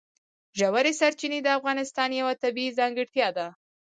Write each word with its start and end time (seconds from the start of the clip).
ژورې 0.59 0.93
سرچینې 0.99 1.39
د 1.43 1.47
افغانستان 1.57 2.09
یوه 2.19 2.33
طبیعي 2.43 2.75
ځانګړتیا 2.79 3.27
ده. 3.37 3.47